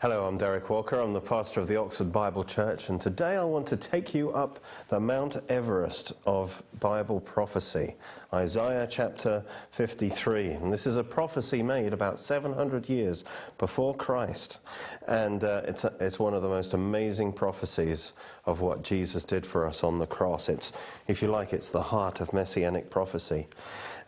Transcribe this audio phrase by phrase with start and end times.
[0.00, 0.98] Hello, I'm Derek Walker.
[0.98, 4.32] I'm the pastor of the Oxford Bible Church, and today I want to take you
[4.32, 7.96] up the Mount Everest of Bible prophecy,
[8.32, 10.52] Isaiah chapter 53.
[10.52, 13.26] And this is a prophecy made about 700 years
[13.58, 14.60] before Christ,
[15.06, 18.14] and uh, it's, a, it's one of the most amazing prophecies
[18.46, 20.48] of what Jesus did for us on the cross.
[20.48, 20.72] It's,
[21.08, 23.48] if you like, it's the heart of messianic prophecy.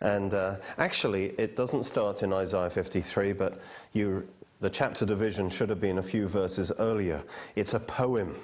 [0.01, 3.61] And uh, actually, it doesn't start in Isaiah 53, but
[3.93, 4.27] you
[4.63, 7.21] the chapter division should have been a few verses earlier.
[7.53, 8.37] It's a poem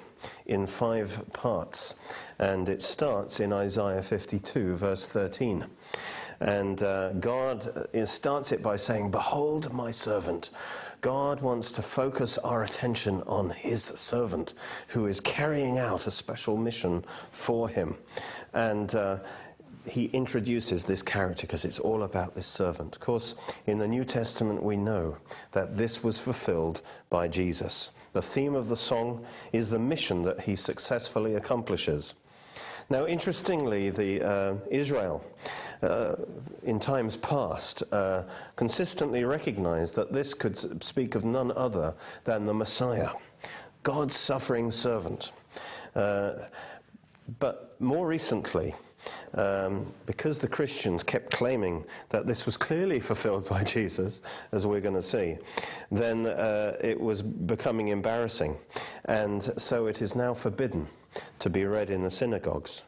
[0.44, 1.94] in five parts,
[2.38, 5.64] and it starts in Isaiah 52, verse 13.
[6.38, 10.50] And uh, God starts it by saying, Behold my servant.
[11.00, 14.52] God wants to focus our attention on his servant
[14.88, 17.94] who is carrying out a special mission for him.
[18.52, 19.20] And uh,
[19.86, 22.96] he introduces this character because it's all about this servant.
[22.96, 23.34] Of course,
[23.66, 25.16] in the New Testament, we know
[25.52, 27.90] that this was fulfilled by Jesus.
[28.12, 32.14] The theme of the song is the mission that he successfully accomplishes.
[32.90, 35.24] Now, interestingly, the, uh, Israel,
[35.80, 36.16] uh,
[36.64, 38.24] in times past, uh,
[38.56, 43.10] consistently recognized that this could speak of none other than the Messiah,
[43.84, 45.30] God's suffering servant.
[45.94, 46.32] Uh,
[47.38, 48.74] but more recently,
[49.34, 54.80] um, because the Christians kept claiming that this was clearly fulfilled by Jesus, as we're
[54.80, 55.38] going to see,
[55.90, 58.56] then uh, it was becoming embarrassing.
[59.06, 60.86] And so it is now forbidden
[61.40, 62.82] to be read in the synagogues.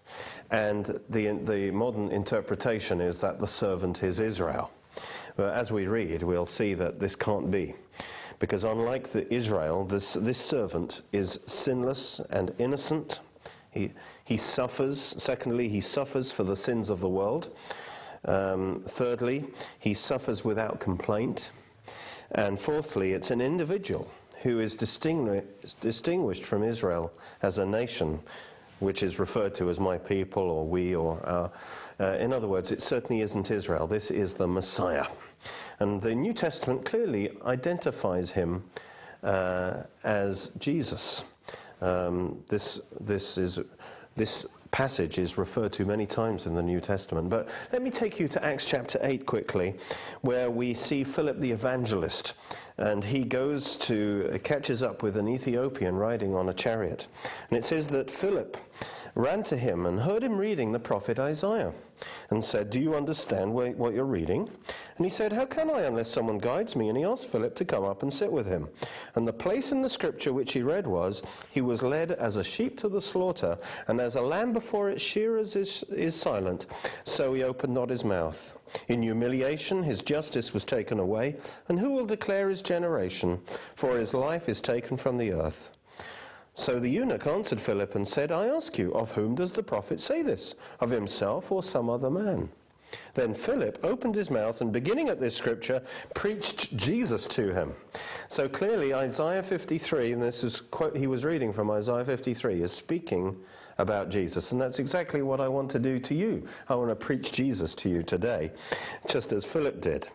[0.51, 4.71] And the, the modern interpretation is that the servant is Israel.
[5.37, 7.75] But as we read, we'll see that this can't be.
[8.39, 13.21] Because unlike the Israel, this, this servant is sinless and innocent
[13.73, 13.91] he,
[14.25, 15.01] he suffers.
[15.19, 17.57] Secondly, he suffers for the sins of the world.
[18.25, 19.45] Um, thirdly,
[19.81, 21.51] he suffers without complaint.
[22.33, 24.09] And fourthly, it's an individual
[24.43, 27.13] who is distinguished from Israel
[27.43, 28.21] as a nation,
[28.81, 31.51] which is referred to as my people or we or our.
[32.01, 33.87] Uh, in other words, it certainly isn't Israel.
[33.87, 35.07] This is the Messiah.
[35.79, 38.65] And the New Testament clearly identifies him
[39.23, 41.25] uh, as Jesus.
[41.83, 43.59] Um, this, this, is,
[44.15, 47.29] this passage is referred to many times in the New Testament.
[47.29, 49.75] But let me take you to Acts chapter 8 quickly,
[50.23, 52.35] where we see Philip the evangelist.
[52.79, 57.09] And he goes to, catches up with an Ethiopian riding on a chariot.
[57.51, 58.57] And it says that Philip
[59.15, 61.73] ran to him and heard him reading the prophet Isaiah
[62.31, 64.49] and said, Do you understand what you're reading?
[64.97, 66.89] And he said, How can I unless someone guides me?
[66.89, 68.69] And he asked Philip to come up and sit with him.
[69.15, 72.45] And the place in the scripture which he read was, He was led as a
[72.45, 73.59] sheep to the slaughter,
[73.89, 76.67] and as a lamb before its shearers is, is silent,
[77.05, 78.59] so he opened not his mouth.
[78.89, 81.37] In humiliation his justice was taken away,
[81.69, 83.41] and who will declare his generation?
[83.75, 85.71] For his life is taken from the earth.
[86.55, 90.01] So the eunuch answered Philip and said, I ask you, of whom does the prophet
[90.01, 90.55] say this?
[90.81, 92.51] Of himself or some other man?
[93.15, 95.83] Then Philip opened his mouth and, beginning at this scripture,
[96.15, 97.73] preached Jesus to him.
[98.29, 102.73] So clearly, Isaiah 53, and this is quote he was reading from Isaiah 53, is
[102.73, 103.37] speaking
[103.79, 104.53] about Jesus.
[104.53, 106.47] And that's exactly what I want to do to you.
[106.69, 108.53] I want to preach Jesus to you today,
[109.09, 110.09] just as Philip did.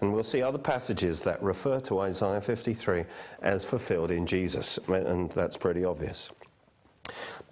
[0.00, 3.04] And we'll see other passages that refer to Isaiah 53
[3.42, 4.78] as fulfilled in Jesus.
[4.88, 6.30] And that's pretty obvious.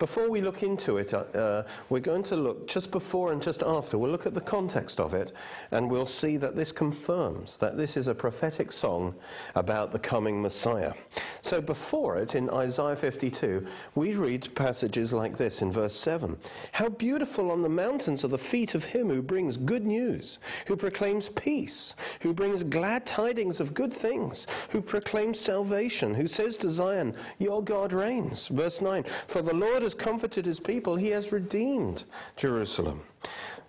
[0.00, 3.62] Before we look into it, uh, uh, we're going to look just before and just
[3.62, 3.99] after.
[3.99, 5.33] We'll look at the context of it,
[5.72, 9.15] and we'll see that this confirms that this is a prophetic song
[9.55, 10.94] about the coming Messiah.
[11.43, 16.38] So, before it, in Isaiah 52, we read passages like this in verse 7
[16.73, 20.76] How beautiful on the mountains are the feet of him who brings good news, who
[20.76, 26.70] proclaims peace, who brings glad tidings of good things, who proclaims salvation, who says to
[26.70, 28.49] Zion, Your God reigns.
[28.49, 32.04] Verse 9 For the Lord has comforted his people, he has redeemed
[32.37, 33.00] Jerusalem.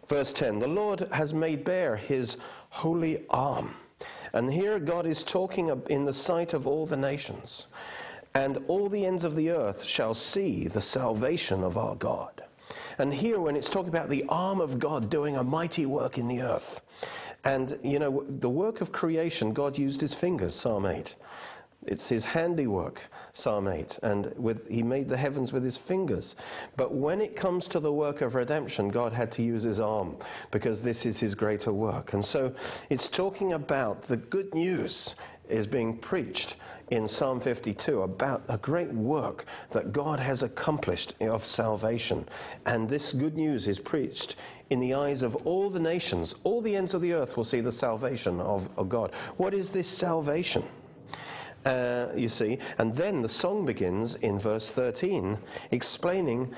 [0.07, 2.37] Verse 10 The Lord has made bare his
[2.69, 3.73] holy arm.
[4.31, 7.65] And here God is talking in the sight of all the nations.
[8.35, 12.43] And all the ends of the earth shall see the salvation of our God.
[12.99, 16.27] And here, when it's talking about the arm of God doing a mighty work in
[16.27, 16.81] the earth,
[17.43, 21.15] and you know, the work of creation, God used his fingers, Psalm 8.
[21.91, 23.03] It's his handiwork,
[23.33, 26.37] Psalm 8, and with, he made the heavens with his fingers.
[26.77, 30.15] But when it comes to the work of redemption, God had to use his arm
[30.51, 32.13] because this is his greater work.
[32.13, 32.55] And so
[32.89, 35.15] it's talking about the good news
[35.49, 36.55] is being preached
[36.91, 42.25] in Psalm 52 about a great work that God has accomplished of salvation.
[42.65, 44.37] And this good news is preached
[44.69, 46.35] in the eyes of all the nations.
[46.45, 49.13] All the ends of the earth will see the salvation of, of God.
[49.35, 50.63] What is this salvation?
[51.65, 52.59] Uh, you see.
[52.77, 55.37] And then the song begins in verse 13,
[55.71, 56.53] explaining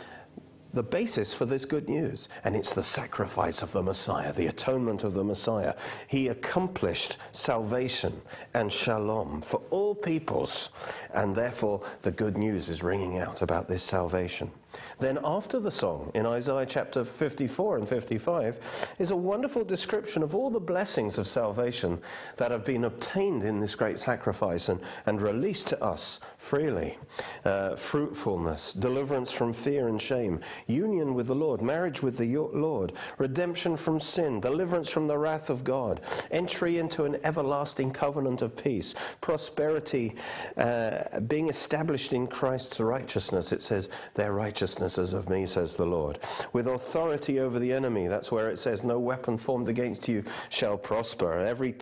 [0.74, 5.04] the basis for this good news, and it's the sacrifice of the Messiah, the atonement
[5.04, 5.76] of the Messiah.
[6.08, 8.22] He accomplished salvation
[8.56, 10.70] and shalom for all peoples,
[11.14, 14.52] and therefore the good news is ringing out about this salvation.
[15.00, 20.34] Then, after the song, in Isaiah chapter 54 and 55, is a wonderful description of
[20.34, 22.02] all the blessings of salvation
[22.38, 26.98] that have been obtained in this great sacrifice and, and released to us freely
[27.46, 32.94] uh, fruitfulness, deliverance from fear and shame, union with the Lord, marriage with the Lord,
[33.18, 38.56] redemption from sin, deliverance from the wrath of God, entry into an everlasting covenant of
[38.56, 40.16] peace, prosperity,
[40.58, 43.52] uh, being established in Christ's righteousness.
[43.52, 46.20] It says, their righteousness righteousnesses of me, says the Lord.
[46.54, 50.78] With authority over the enemy, that's where it says, No weapon formed against you shall
[50.78, 51.38] prosper.
[51.38, 51.76] And Every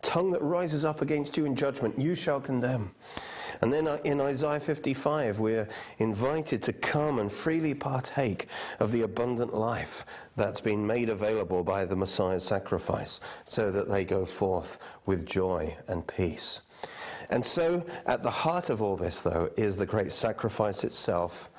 [0.00, 2.92] tongue that rises up against you in judgment, you shall condemn.
[3.62, 5.66] And then uh, in Isaiah 55, we're
[5.98, 8.46] invited to come and freely partake
[8.78, 10.06] of the abundant life
[10.36, 15.76] that's been made available by the Messiah's sacrifice, so that they go forth with joy
[15.88, 16.60] and peace.
[17.28, 21.50] And so, at the heart of all this, though, is the great sacrifice itself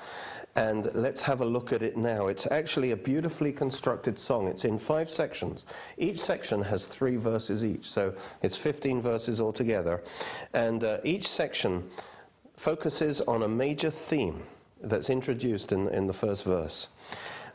[0.56, 2.28] and let's have a look at it now.
[2.28, 4.48] It's actually a beautifully constructed song.
[4.48, 5.66] It's in five sections.
[5.98, 10.04] Each section has three verses each, so it's 15 verses altogether.
[10.54, 11.90] And uh, each section
[12.56, 14.44] focuses on a major theme
[14.82, 16.88] that's introduced in, in the first verse.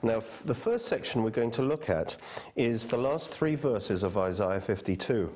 [0.06, 2.16] Now, the first section we're going to look at
[2.54, 5.32] is the last three verses of Isaiah 52.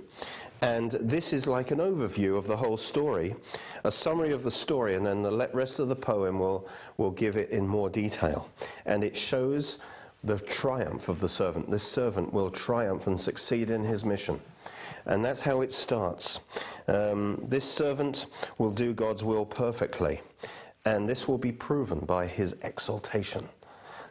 [0.63, 3.35] And this is like an overview of the whole story,
[3.83, 6.69] a summary of the story, and then the rest of the poem will,
[6.99, 8.49] will give it in more detail.
[8.87, 9.79] And it shows
[10.23, 11.69] the triumph of the servant.
[11.69, 14.41] This servant will triumph and succeed in his mission.
[15.05, 16.39] And that's how it starts.
[16.87, 18.27] Um, this servant
[18.57, 20.21] will do God's will perfectly,
[20.85, 23.49] and this will be proven by his exaltation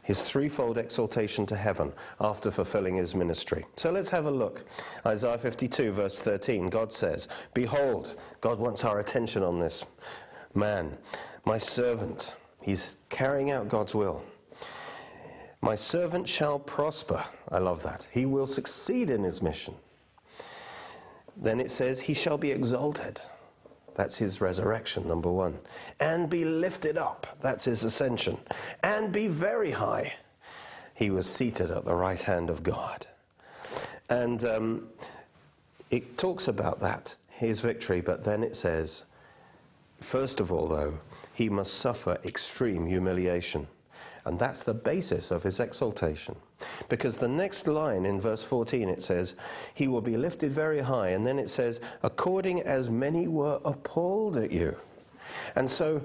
[0.10, 3.64] his threefold exaltation to heaven after fulfilling his ministry.
[3.76, 4.66] So let's have a look.
[5.06, 9.86] Isaiah 52, verse 13, God says, Behold, God wants our attention on this
[10.56, 10.98] man,
[11.46, 12.38] my servant.
[12.60, 14.26] He's carrying out God's will.
[15.62, 17.24] My servant shall prosper.
[17.50, 18.08] I love that.
[18.10, 19.76] He will succeed in his mission.
[21.38, 23.22] Then it says, He shall be exalted.
[24.00, 25.60] That's his resurrection, number one.
[26.00, 27.28] And be lifted up.
[27.42, 28.38] That's his ascension.
[28.82, 30.14] And be very high.
[30.96, 33.08] He was seated at the right hand of God.
[34.10, 34.88] And um,
[35.92, 39.04] it talks about that, his victory, but then it says,
[40.00, 41.00] first of all, though,
[41.34, 43.68] he must suffer extreme humiliation.
[44.30, 46.36] And that's the basis of his exaltation.
[46.88, 49.34] Because the next line in verse 14 it says,
[49.74, 51.10] He will be lifted very high.
[51.10, 54.78] And then it says, According as many were appalled at you.
[55.56, 56.04] And so,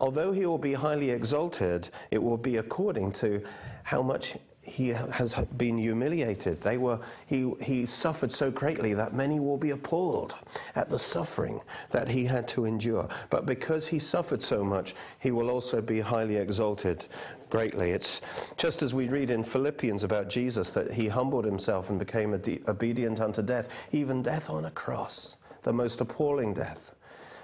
[0.00, 3.42] although he will be highly exalted, it will be according to
[3.82, 4.36] how much
[4.68, 6.60] he has been humiliated.
[6.60, 10.36] They were, he, he suffered so greatly that many will be appalled
[10.74, 11.60] at the suffering
[11.90, 13.08] that he had to endure.
[13.30, 17.06] But because he suffered so much, he will also be highly exalted
[17.50, 17.90] greatly.
[17.92, 18.20] It's
[18.56, 23.20] just as we read in Philippians about Jesus that he humbled himself and became obedient
[23.20, 26.94] unto death, even death on a cross, the most appalling death.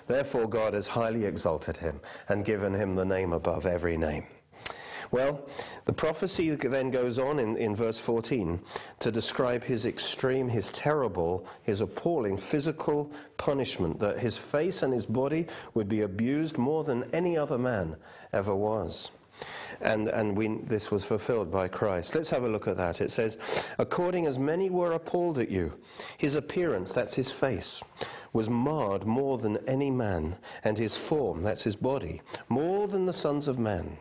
[0.06, 4.26] Therefore, God has highly exalted him and given him the name above every name.
[5.10, 5.48] Well,
[5.84, 8.60] the prophecy then goes on in, in verse 14
[9.00, 15.06] to describe his extreme, his terrible, his appalling physical punishment, that his face and his
[15.06, 17.96] body would be abused more than any other man
[18.32, 19.10] ever was.
[19.80, 22.14] And, and we, this was fulfilled by Christ.
[22.14, 23.00] Let's have a look at that.
[23.00, 23.36] It says,
[23.78, 25.76] According as many were appalled at you,
[26.16, 27.82] his appearance, that's his face,
[28.32, 33.12] was marred more than any man, and his form, that's his body, more than the
[33.12, 33.98] sons of men.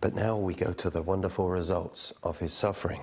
[0.00, 3.02] But now we go to the wonderful results of his suffering.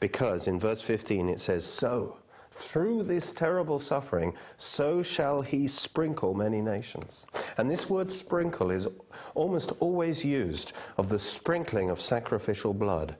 [0.00, 2.18] Because in verse 15 it says, So,
[2.50, 7.26] through this terrible suffering, so shall he sprinkle many nations.
[7.56, 8.88] And this word sprinkle is
[9.34, 13.16] almost always used of the sprinkling of sacrificial blood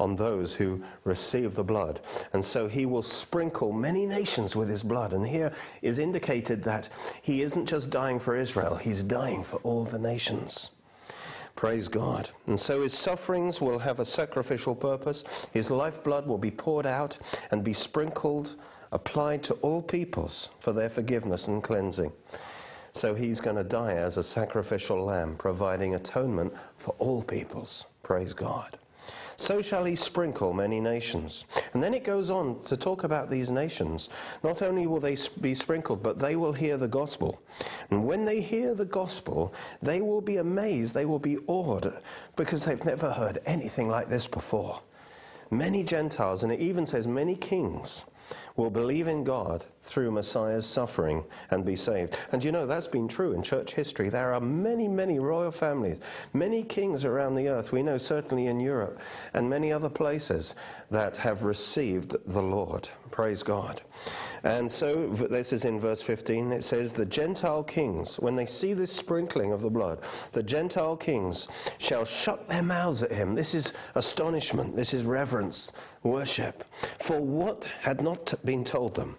[0.00, 2.00] on those who receive the blood.
[2.32, 5.12] And so he will sprinkle many nations with his blood.
[5.12, 6.88] And here is indicated that
[7.20, 10.70] he isn't just dying for Israel, he's dying for all the nations.
[11.56, 12.30] Praise God.
[12.46, 15.24] And so his sufferings will have a sacrificial purpose.
[15.52, 17.18] His lifeblood will be poured out
[17.50, 18.56] and be sprinkled,
[18.90, 22.12] applied to all peoples for their forgiveness and cleansing.
[22.92, 27.86] So he's going to die as a sacrificial lamb, providing atonement for all peoples.
[28.02, 28.78] Praise God.
[29.42, 31.46] So shall he sprinkle many nations.
[31.74, 34.08] And then it goes on to talk about these nations.
[34.44, 37.42] Not only will they be sprinkled, but they will hear the gospel.
[37.90, 41.92] And when they hear the gospel, they will be amazed, they will be awed,
[42.36, 44.80] because they've never heard anything like this before.
[45.50, 48.04] Many Gentiles, and it even says many kings,
[48.54, 52.18] will believe in God through Messiah's suffering and be saved.
[52.32, 54.08] And you know, that's been true in church history.
[54.08, 55.98] There are many, many royal families,
[56.32, 59.00] many kings around the earth, we know certainly in Europe,
[59.34, 60.54] and many other places
[60.90, 62.88] that have received the Lord.
[63.10, 63.82] Praise God.
[64.42, 68.72] And so, this is in verse 15, it says, The Gentile kings, when they see
[68.72, 70.00] this sprinkling of the blood,
[70.32, 71.46] the Gentile kings
[71.78, 73.34] shall shut their mouths at him.
[73.34, 75.72] This is astonishment, this is reverence,
[76.02, 76.64] worship.
[76.98, 79.16] For what had not been told them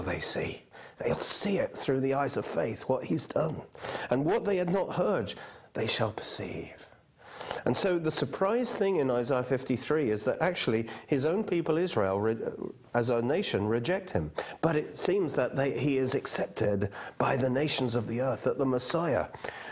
[0.00, 0.62] shall they see.
[0.98, 3.56] They'll see it through the eyes of faith, what he's done.
[4.10, 5.34] And what they had not heard,
[5.74, 6.86] they shall perceive.
[7.64, 12.36] And so the surprise thing in Isaiah 53 is that actually his own people, Israel,
[12.94, 14.30] as a nation, reject him.
[14.60, 18.58] But it seems that they, he is accepted by the nations of the earth, that
[18.58, 19.26] the Messiah,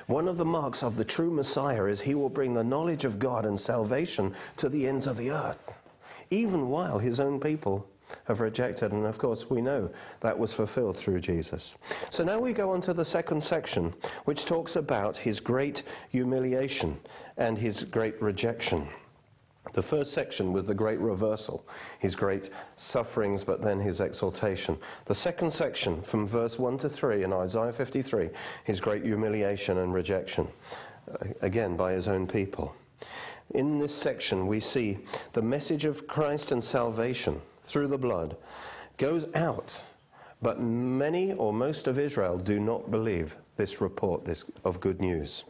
[0.06, 3.18] one of the marks of the true Messiah is he will bring the knowledge of
[3.18, 5.78] God and salvation to the ends of the earth,
[6.30, 7.88] even while his own people
[8.24, 8.92] have rejected.
[8.92, 11.74] And of course, we know that was fulfilled through Jesus.
[12.10, 16.98] So now we go on to the second section, which talks about his great humiliation
[17.36, 18.88] and his great rejection.
[19.72, 21.66] The first section was the great reversal,
[21.98, 24.78] his great sufferings, but then his exaltation.
[25.04, 28.30] The second section, from verse 1 to 3 in Isaiah 53,
[28.64, 30.48] his great humiliation and rejection,
[31.10, 32.74] uh, again by his own people.
[33.50, 34.98] In this section, we see
[35.32, 38.36] the message of Christ and salvation through the blood
[38.96, 39.82] goes out,
[40.42, 45.44] but many or most of Israel do not believe this report this, of good news.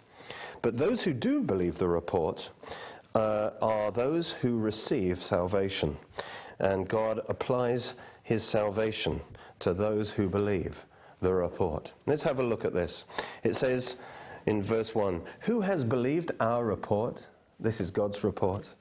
[0.61, 2.51] But those who do believe the report
[3.15, 5.97] uh, are those who receive salvation,
[6.59, 9.21] and God applies his salvation
[9.61, 10.85] to those who believe
[11.21, 11.93] the report.
[12.07, 13.05] Let's have a look at this.
[13.43, 13.97] It says
[14.47, 17.29] in verse 1 Who has believed our report?
[17.61, 18.75] This is God's report.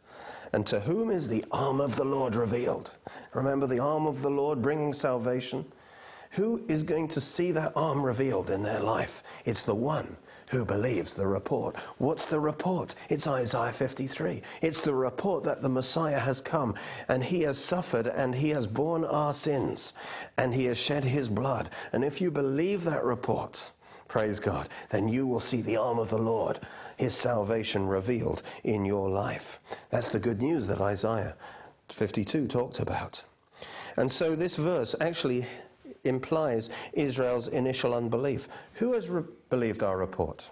[0.54, 2.94] And to whom is the arm of the Lord revealed?
[3.34, 5.66] Remember the arm of the Lord bringing salvation?
[6.32, 9.24] Who is going to see that arm revealed in their life?
[9.46, 10.18] It's the one
[10.50, 11.76] who believes the report.
[11.98, 12.96] What's the report?
[13.10, 14.42] It's Isaiah 53.
[14.62, 16.76] It's the report that the Messiah has come
[17.10, 19.94] and he has suffered and he has borne our sins
[20.38, 21.70] and he has shed his blood.
[21.92, 23.72] And if you believe that report,
[24.08, 26.60] praise God, then you will see the arm of the Lord
[26.98, 29.60] his salvation revealed in your life.
[29.90, 31.36] That's the good news that Isaiah
[31.90, 33.24] 52 talked about.
[33.96, 35.46] And so this verse actually
[36.04, 38.48] implies Israel's initial unbelief.
[38.74, 40.50] Who has re- believed our report?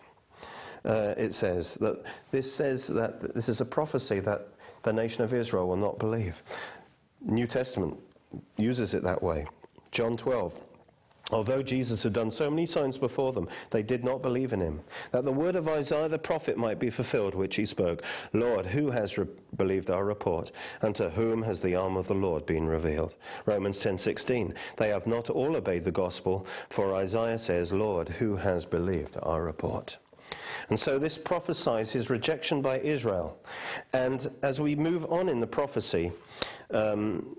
[0.84, 4.48] Uh, it says that this says that this is a prophecy that
[4.84, 6.44] the nation of Israel will not believe.
[7.22, 7.98] New Testament
[8.58, 9.48] uses it that way.
[9.92, 10.64] John 12
[11.32, 14.82] Although Jesus had done so many signs before them, they did not believe in him.
[15.12, 18.92] That the word of Isaiah the prophet might be fulfilled, which he spoke Lord, who
[18.92, 20.52] has re- believed our report?
[20.82, 23.16] And to whom has the arm of the Lord been revealed?
[23.46, 28.66] Romans 10:16 They have not all obeyed the gospel, for Isaiah says, Lord, who has
[28.66, 29.98] believed our report?
[30.70, 33.38] And so this prophesies his rejection by Israel.
[33.94, 36.12] And as we move on in the prophecy,
[36.72, 37.36] um,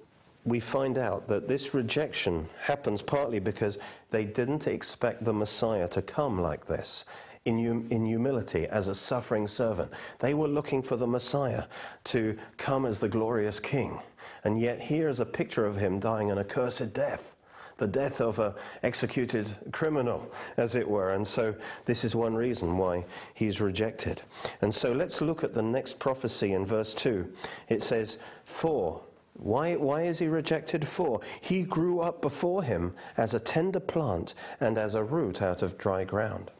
[0.46, 3.78] we find out that this rejection happens partly because
[4.10, 7.04] they didn't expect the Messiah to come like this.
[7.44, 9.92] In, hum- in, humility as a suffering servant.
[10.18, 11.64] They were looking for the Messiah
[12.04, 14.00] to come as the glorious King.
[14.42, 17.36] And yet, here is a picture of him dying an accursed death,
[17.76, 21.12] the death of an executed criminal, as it were.
[21.12, 24.22] And so, this is one reason why he's rejected.
[24.60, 27.32] And so, let's look at the next prophecy in verse 2.
[27.68, 29.02] It says, For
[29.38, 31.20] why, why is he rejected for?
[31.40, 35.78] He grew up before him as a tender plant and as a root out of
[35.78, 36.50] dry ground.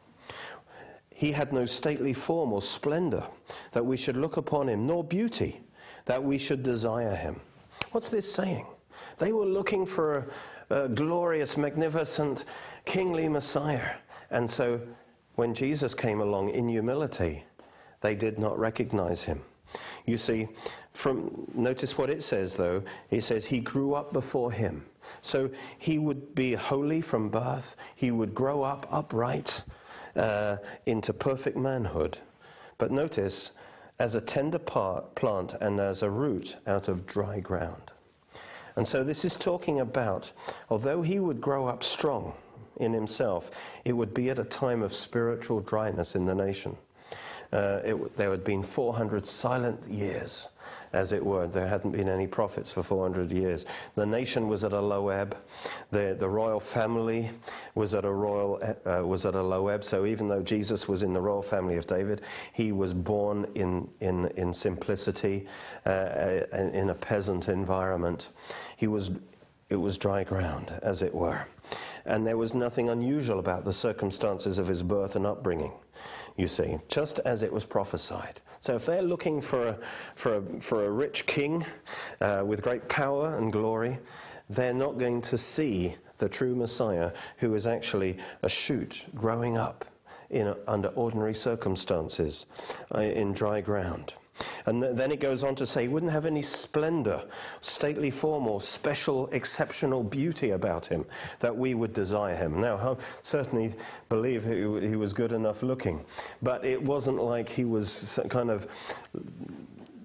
[1.13, 3.23] He had no stately form or splendor
[3.71, 5.61] that we should look upon him, nor beauty
[6.05, 7.39] that we should desire him.
[7.91, 8.67] What's this saying?
[9.17, 10.27] They were looking for
[10.69, 12.45] a, a glorious, magnificent,
[12.85, 13.95] kingly Messiah.
[14.29, 14.79] And so
[15.35, 17.45] when Jesus came along in humility,
[18.01, 19.41] they did not recognize him.
[20.05, 20.47] You see,
[20.97, 22.83] from, notice what it says though.
[23.09, 24.85] It says he grew up before him.
[25.21, 27.75] So he would be holy from birth.
[27.95, 29.63] He would grow up upright
[30.15, 32.17] uh, into perfect manhood.
[32.77, 33.51] But notice,
[33.99, 37.93] as a tender part, plant and as a root out of dry ground.
[38.75, 40.31] And so this is talking about,
[40.69, 42.33] although he would grow up strong
[42.77, 43.49] in himself,
[43.85, 46.77] it would be at a time of spiritual dryness in the nation.
[47.51, 50.49] Uh, it, there had been 400 silent years
[50.93, 51.47] as it were.
[51.47, 53.65] There hadn't been any prophets for 400 years.
[53.95, 55.37] The nation was at a low ebb.
[55.91, 57.29] The, the royal family
[57.75, 59.83] was at a royal uh, was at a low ebb.
[59.83, 62.21] So even though Jesus was in the royal family of David,
[62.53, 65.45] he was born in in in simplicity,
[65.85, 68.29] uh, uh in a peasant environment.
[68.75, 69.11] He was
[69.69, 71.45] it was dry ground, as it were.
[72.05, 75.73] And there was nothing unusual about the circumstances of his birth and upbringing
[76.37, 78.39] you see, just as it was prophesied.
[78.59, 79.77] So if they're looking for a,
[80.15, 81.65] for a, for a rich king
[82.21, 83.97] uh, with great power and glory,
[84.49, 89.85] they're not going to see the true Messiah who is actually a shoot growing up
[90.29, 92.45] in, under ordinary circumstances
[92.93, 94.13] uh, in dry ground.
[94.67, 97.23] And th- then it goes on to say he wouldn't have any splendor,
[97.61, 101.05] stately form, or special, exceptional beauty about him
[101.39, 102.59] that we would desire him.
[102.61, 103.73] Now, I certainly
[104.09, 106.03] believe he, he was good enough looking,
[106.41, 108.67] but it wasn't like he was kind of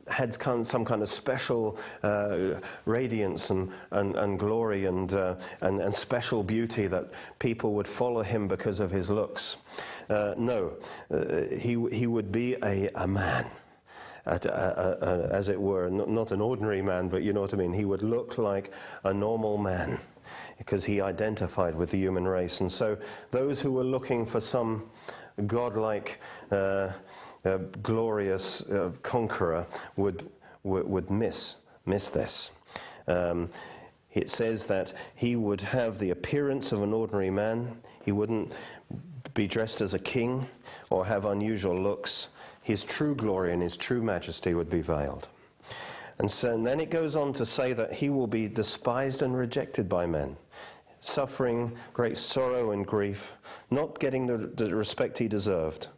[0.08, 5.94] had some kind of special uh, radiance and, and, and, glory and, uh, and, and,
[5.94, 9.56] special beauty that people would follow him because of his looks.
[10.10, 10.74] Uh, no,
[11.10, 13.46] uh, he, he would be a, a man
[14.26, 17.72] as it were, not an ordinary man, but you know what I mean.
[17.72, 18.72] He would look like
[19.04, 19.98] a normal man
[20.58, 22.60] because he identified with the human race.
[22.60, 22.96] And so
[23.30, 24.84] those who were looking for some
[25.46, 26.92] godlike, uh,
[27.44, 30.30] uh, glorious uh, conqueror would,
[30.62, 32.50] would, would, miss, miss this.
[33.08, 33.50] Um,
[34.12, 37.76] it says that he would have the appearance of an ordinary man.
[38.04, 38.52] He wouldn't
[39.34, 40.46] be dressed as a king
[40.90, 42.28] or have unusual looks
[42.62, 45.28] his true glory and his true majesty would be veiled.
[46.18, 49.36] And, so, and then it goes on to say that he will be despised and
[49.36, 50.36] rejected by men,
[51.00, 53.36] suffering great sorrow and grief,
[53.70, 55.88] not getting the, the respect he deserved.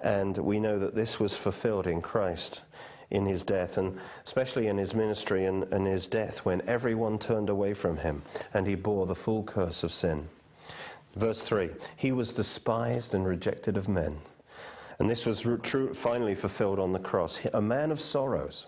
[0.00, 2.62] And we know that this was fulfilled in Christ
[3.10, 7.48] in his death, and especially in his ministry and, and his death, when everyone turned
[7.48, 10.28] away from him and he bore the full curse of sin.
[11.14, 14.18] Verse 3 He was despised and rejected of men
[14.98, 17.40] and this was true, finally fulfilled on the cross.
[17.52, 18.66] A man of sorrows.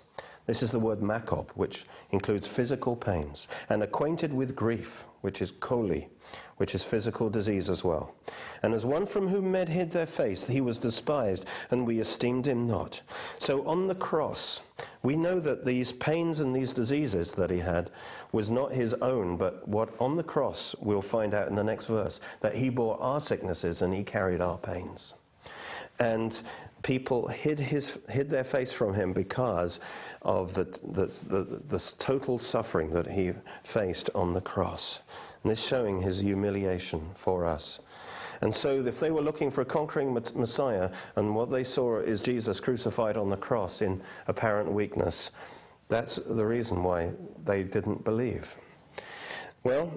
[0.48, 5.50] This is the word makob, which includes physical pains, and acquainted with grief, which is
[5.50, 6.08] koli,
[6.56, 8.14] which is physical disease as well.
[8.62, 12.46] And as one from whom men hid their face, he was despised, and we esteemed
[12.46, 13.02] him not.
[13.38, 14.62] So on the cross,
[15.02, 17.90] we know that these pains and these diseases that he had
[18.32, 21.86] was not his own, but what on the cross we'll find out in the next
[21.86, 25.12] verse, that he bore our sicknesses and he carried our pains
[26.00, 26.42] and
[26.82, 29.80] people hid, his, hid their face from him because
[30.22, 33.32] of the, the, the, the, total suffering that he
[33.64, 35.00] faced on the cross.
[35.42, 37.80] And this showing his humiliation for us.
[38.40, 42.20] And so, if they were looking for a conquering Messiah, and what they saw is
[42.20, 45.32] Jesus crucified on the cross in apparent weakness,
[45.88, 47.10] that's the reason why
[47.44, 48.56] they didn't believe.
[49.64, 49.92] Well,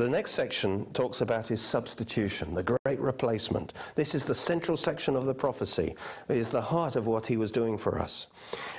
[0.00, 3.74] the next section talks about his substitution, the great replacement.
[3.94, 5.94] This is the central section of the prophecy.
[6.28, 8.28] It is the heart of what he was doing for us.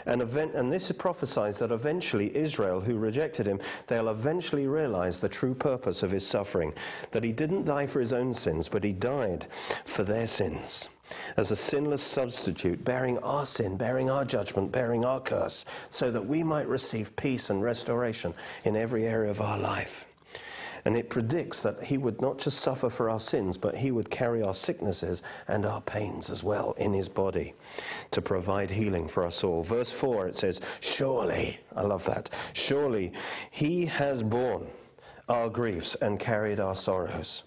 [0.08, 5.30] And, event, and this prophesies that eventually Israel, who rejected him, they'll eventually realize the
[5.30, 6.74] true purpose of his suffering.
[7.12, 9.46] That he didn't die for his own sins, but he died
[9.86, 10.90] for their sins
[11.36, 16.26] as a sinless substitute, bearing our sin, bearing our judgment, bearing our curse, so that
[16.26, 20.06] we might receive peace and restoration in every area of our life.
[20.86, 24.10] And it predicts that he would not just suffer for our sins, but he would
[24.10, 27.54] carry our sicknesses and our pains as well in his body
[28.12, 29.64] to provide healing for us all.
[29.64, 33.14] Verse 4, it says, Surely, I love that, surely
[33.52, 34.68] he has borne
[35.30, 37.44] our griefs and carried our sorrows.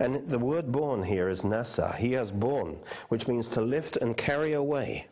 [0.00, 1.94] And the word borne here is nasa.
[1.96, 5.06] He has borne, which means to lift and carry away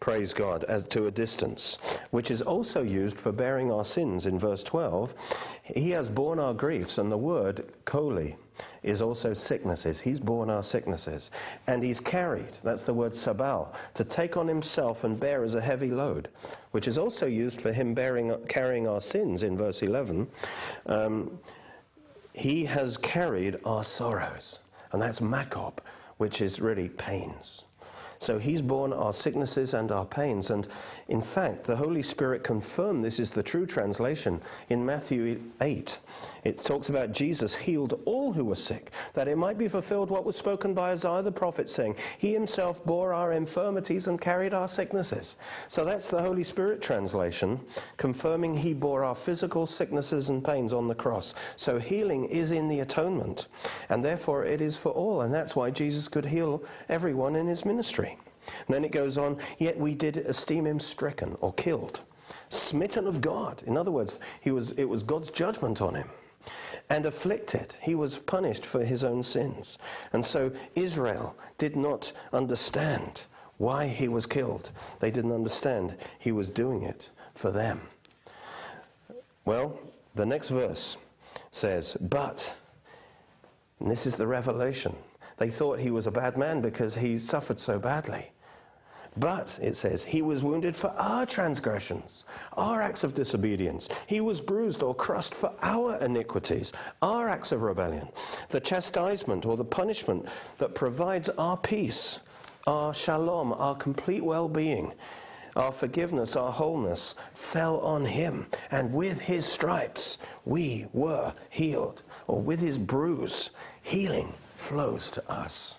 [0.00, 1.78] praise God, as to a distance,
[2.10, 5.14] which is also used for bearing our sins in verse 12.
[5.62, 8.36] He has borne our griefs, and the word koli
[8.82, 10.00] is also sicknesses.
[10.00, 11.30] He's borne our sicknesses.
[11.66, 15.60] And he's carried, that's the word sabal, to take on himself and bear as a
[15.60, 16.28] heavy load,
[16.70, 20.28] which is also used for him bearing, carrying our sins in verse 11.
[20.86, 21.38] Um,
[22.34, 24.60] he has carried our sorrows.
[24.92, 25.78] And that's makob,
[26.16, 27.65] which is really pains.
[28.18, 30.50] So he's borne our sicknesses and our pains.
[30.50, 30.66] And
[31.08, 35.98] in fact, the Holy Spirit confirmed this is the true translation in Matthew 8.
[36.44, 40.24] It talks about Jesus healed all who were sick, that it might be fulfilled what
[40.24, 44.68] was spoken by Isaiah the prophet, saying, He himself bore our infirmities and carried our
[44.68, 45.36] sicknesses.
[45.68, 47.60] So that's the Holy Spirit translation,
[47.96, 51.34] confirming he bore our physical sicknesses and pains on the cross.
[51.56, 53.48] So healing is in the atonement,
[53.88, 55.22] and therefore it is for all.
[55.22, 58.05] And that's why Jesus could heal everyone in his ministry.
[58.66, 62.02] And then it goes on, yet we did esteem him stricken or killed,
[62.48, 63.62] smitten of God.
[63.66, 66.08] In other words, he was, it was God's judgment on him.
[66.88, 67.74] And afflicted.
[67.82, 69.78] He was punished for his own sins.
[70.12, 73.24] And so Israel did not understand
[73.58, 74.70] why he was killed.
[75.00, 77.80] They didn't understand he was doing it for them.
[79.44, 79.78] Well,
[80.14, 80.96] the next verse
[81.50, 82.56] says, But,
[83.80, 84.94] and this is the revelation,
[85.38, 88.30] they thought he was a bad man because he suffered so badly.
[89.16, 93.88] But, it says, he was wounded for our transgressions, our acts of disobedience.
[94.06, 98.08] He was bruised or crushed for our iniquities, our acts of rebellion.
[98.50, 102.18] The chastisement or the punishment that provides our peace,
[102.66, 104.92] our shalom, our complete well being,
[105.56, 108.46] our forgiveness, our wholeness fell on him.
[108.70, 112.02] And with his stripes, we were healed.
[112.26, 113.48] Or with his bruise,
[113.82, 115.76] healing flows to us.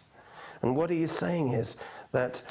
[0.64, 1.78] And what he is saying is
[2.12, 2.42] that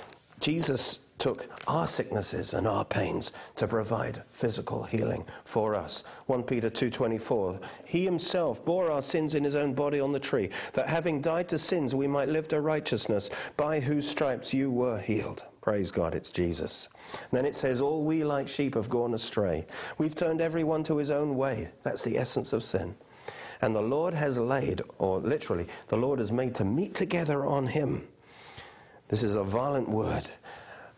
[0.46, 6.04] Jesus took our sicknesses and our pains to provide physical healing for us.
[6.26, 10.48] 1 peter 2.24 he himself bore our sins in his own body on the tree
[10.74, 13.28] that having died to sins we might live to righteousness.
[13.56, 15.42] By whose stripes you were healed.
[15.62, 16.90] Praise god it's jesus.
[17.12, 19.66] And then it says all we like sheep have gone astray.
[19.98, 21.70] We've turned everyone to his own way.
[21.82, 22.94] That's the essence of sin.
[23.62, 27.66] And the lord has laid or literally the lord has made to meet together on
[27.66, 28.06] him
[29.08, 30.24] this is a violent word.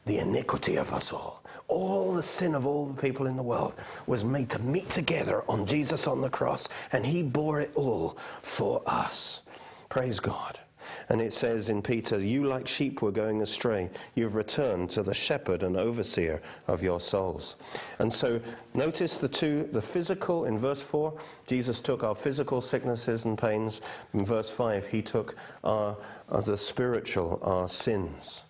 [0.06, 1.42] The iniquity of us all.
[1.68, 3.74] All the sin of all the people in the world
[4.06, 8.10] was made to meet together on Jesus on the cross, and he bore it all
[8.40, 9.42] for us.
[9.90, 10.60] Praise God.
[11.08, 15.14] And it says in Peter, You like sheep were going astray, you've returned to the
[15.14, 17.56] shepherd and overseer of your souls.
[17.98, 18.40] And so
[18.74, 23.80] notice the two, the physical in verse 4, Jesus took our physical sicknesses and pains.
[24.12, 25.96] In verse 5, he took our,
[26.28, 28.42] uh, the spiritual, our sins,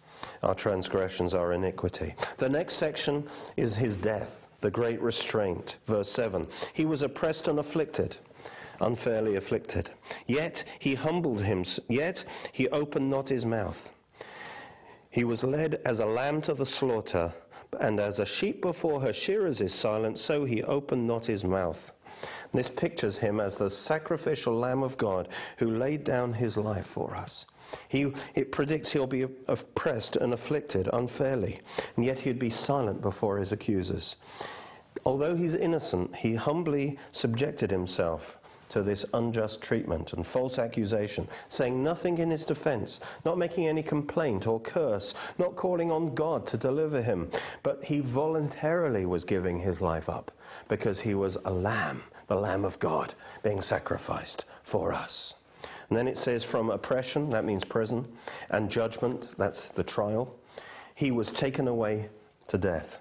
[0.43, 2.15] our transgressions, our iniquity.
[2.39, 5.79] The next section is his death the great restraint.
[5.87, 8.17] Verse 7 He was oppressed and afflicted,
[8.81, 9.91] unfairly afflicted.
[10.27, 13.95] Yet he humbled him, yet he opened not his mouth.
[15.11, 17.33] He was led as a lamb to the slaughter,
[17.81, 21.93] and as a sheep before her shearers is silent, so he opened not his mouth.
[22.53, 27.15] This pictures him as the sacrificial Lamb of God who laid down his life for
[27.15, 27.47] us.
[27.89, 31.61] He, it predicts he'll be oppressed and afflicted unfairly,
[31.97, 34.17] and yet he'd be silent before his accusers.
[35.05, 38.39] Although he's innocent, he humbly subjected himself
[38.69, 43.83] to this unjust treatment and false accusation, saying nothing in his defense, not making any
[43.83, 47.31] complaint or curse, not calling on God to deliver him,
[47.63, 50.31] but he voluntarily was giving his life up
[50.69, 55.35] because he was a lamb, the Lamb of God, being sacrificed for us.
[55.89, 58.07] And then it says, from oppression, that means prison,
[58.51, 60.35] and judgment, that's the trial,
[60.95, 62.11] he was taken away
[62.49, 63.01] to death.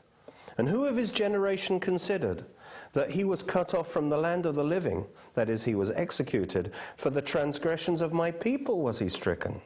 [0.57, 2.45] And who of his generation considered
[2.93, 5.91] that he was cut off from the land of the living, that is, he was
[5.91, 9.61] executed, for the transgressions of my people was he stricken.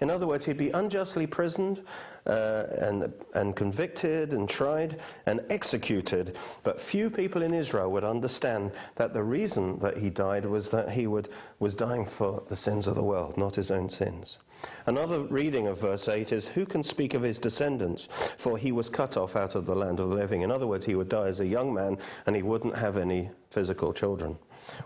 [0.00, 1.82] In other words, he'd be unjustly imprisoned
[2.26, 6.36] uh, and, and convicted and tried and executed.
[6.62, 10.90] But few people in Israel would understand that the reason that he died was that
[10.90, 14.38] he would, was dying for the sins of the world, not his own sins.
[14.86, 18.06] Another reading of verse 8 is Who can speak of his descendants?
[18.36, 20.42] For he was cut off out of the land of the living.
[20.42, 23.30] In other words, he would die as a young man and he wouldn't have any
[23.50, 24.38] physical children,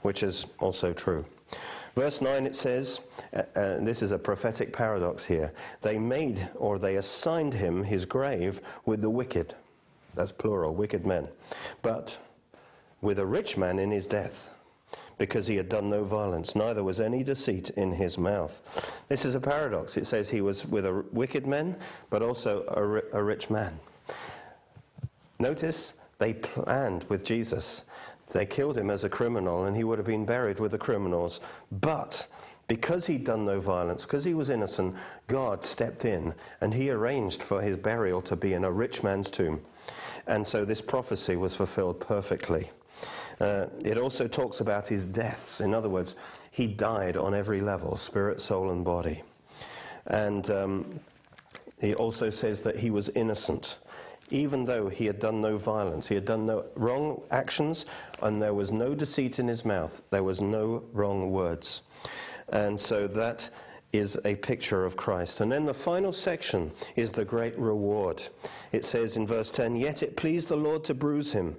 [0.02, 1.24] which is also true.
[1.94, 3.00] Verse 9 it says,
[3.34, 8.04] uh, uh, this is a prophetic paradox here, they made or they assigned him his
[8.04, 9.54] grave with the wicked.
[10.14, 11.28] That's plural, wicked men.
[11.82, 12.18] But
[13.00, 14.50] with a rich man in his death,
[15.18, 18.96] because he had done no violence, neither was any deceit in his mouth.
[19.08, 19.96] This is a paradox.
[19.96, 21.76] It says he was with a wicked man,
[22.08, 22.64] but also
[23.12, 23.78] a, a rich man.
[25.38, 27.84] Notice they planned with Jesus
[28.32, 31.40] they killed him as a criminal, and he would have been buried with the criminals.
[31.72, 32.26] But
[32.66, 37.42] because he'd done no violence, because he was innocent, God stepped in and he arranged
[37.42, 39.62] for his burial to be in a rich man's tomb.
[40.26, 42.70] And so this prophecy was fulfilled perfectly.
[43.40, 45.60] Uh, it also talks about his deaths.
[45.60, 46.16] In other words,
[46.50, 49.22] he died on every level spirit, soul, and body.
[50.06, 51.00] And um,
[51.80, 53.78] he also says that he was innocent
[54.30, 57.86] even though he had done no violence, he had done no wrong actions,
[58.22, 61.82] and there was no deceit in his mouth, there was no wrong words.
[62.50, 63.50] And so that
[63.92, 65.40] is a picture of Christ.
[65.40, 68.22] And then the final section is the great reward.
[68.72, 71.56] It says in verse 10 Yet it pleased the Lord to bruise him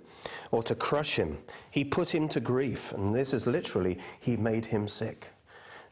[0.52, 1.40] or to crush him.
[1.72, 2.92] He put him to grief.
[2.92, 5.30] And this is literally, he made him sick.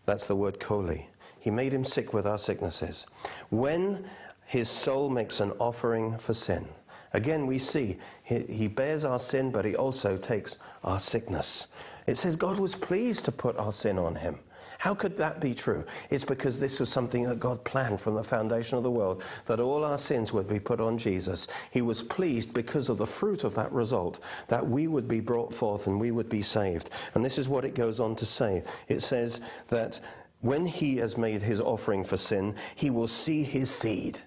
[0.06, 1.10] That's the word koli.
[1.40, 3.06] He made him sick with our sicknesses.
[3.50, 4.06] When
[4.46, 6.68] his soul makes an offering for sin.
[7.14, 11.68] Again, we see he, he bears our sin, but he also takes our sickness.
[12.06, 14.40] It says God was pleased to put our sin on him.
[14.80, 15.86] How could that be true?
[16.10, 19.60] It's because this was something that God planned from the foundation of the world, that
[19.60, 21.48] all our sins would be put on Jesus.
[21.72, 25.54] He was pleased because of the fruit of that result, that we would be brought
[25.54, 26.90] forth and we would be saved.
[27.14, 28.64] And this is what it goes on to say.
[28.88, 30.00] It says that
[30.42, 34.20] when he has made his offering for sin, he will see his seed.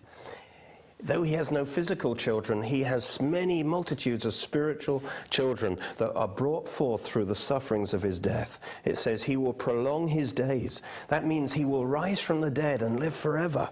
[1.03, 6.29] Though he has no physical children, he has many multitudes of spiritual children that are
[6.29, 8.61] brought forth through the sufferings of his death.
[8.85, 10.83] It says he will prolong his days.
[11.09, 13.71] That means he will rise from the dead and live forever.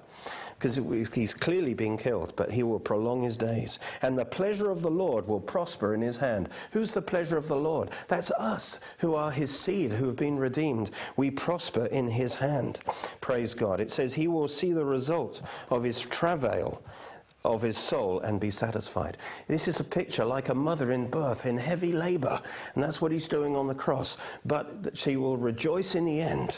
[0.58, 0.80] Because
[1.14, 3.78] he's clearly being killed, but he will prolong his days.
[4.02, 6.48] And the pleasure of the Lord will prosper in his hand.
[6.72, 7.90] Who's the pleasure of the Lord?
[8.08, 10.90] That's us, who are his seed, who have been redeemed.
[11.16, 12.80] We prosper in his hand.
[13.20, 13.80] Praise God.
[13.80, 16.82] It says he will see the result of his travail
[17.44, 19.16] of his soul and be satisfied.
[19.46, 22.40] This is a picture like a mother in birth, in heavy labor,
[22.74, 24.16] and that's what he's doing on the cross.
[24.44, 26.56] But that she will rejoice in the end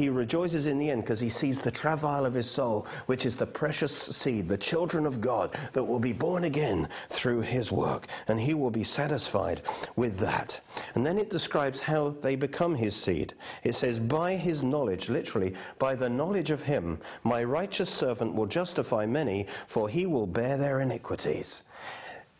[0.00, 3.36] he rejoices in the end because he sees the travail of his soul, which is
[3.36, 8.06] the precious seed, the children of God that will be born again through his work.
[8.26, 9.60] And he will be satisfied
[9.96, 10.58] with that.
[10.94, 13.34] And then it describes how they become his seed.
[13.62, 18.46] It says, By his knowledge, literally, by the knowledge of him, my righteous servant will
[18.46, 21.62] justify many, for he will bear their iniquities.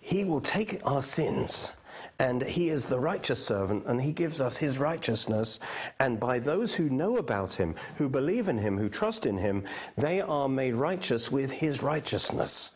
[0.00, 1.74] He will take our sins
[2.20, 5.58] and he is the righteous servant, and he gives us his righteousness.
[5.98, 9.64] And by those who know about him, who believe in him, who trust in him,
[9.96, 12.72] they are made righteous with his righteousness,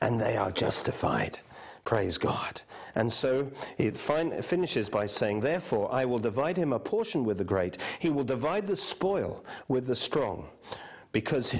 [0.00, 1.38] and they are justified.
[1.84, 2.62] Praise God.
[2.94, 7.36] And so it fin- finishes by saying, Therefore, I will divide him a portion with
[7.36, 10.48] the great, he will divide the spoil with the strong.
[11.12, 11.54] Because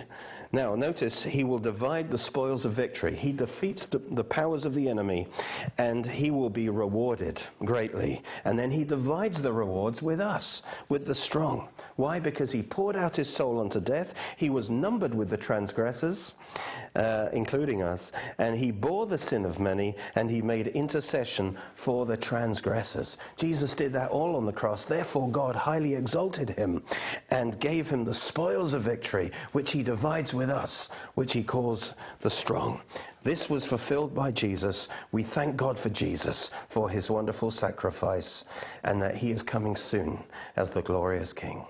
[0.56, 3.14] now, notice he will divide the spoils of victory.
[3.14, 5.28] He defeats the, powers of the enemy
[5.76, 8.22] and he will be rewarded greatly.
[8.46, 11.68] And then he divides the rewards with us, with the strong.
[11.96, 12.20] Why?
[12.20, 14.34] Because he poured out his soul unto death.
[14.38, 16.32] He was numbered with the transgressors,
[16.94, 22.06] uh, including us, and he bore the sin of many and he made intercession for
[22.06, 23.18] the transgressors.
[23.36, 24.86] Jesus did that all on the cross.
[24.86, 26.82] Therefore, God highly exalted him
[27.30, 31.94] and gave him the spoils of victory, which he divides with us, which he calls
[32.20, 32.80] the strong.
[33.24, 34.88] This was fulfilled by Jesus.
[35.10, 38.44] We thank God for Jesus, for his wonderful sacrifice,
[38.84, 40.22] and that he is coming soon
[40.54, 41.66] as the glorious King.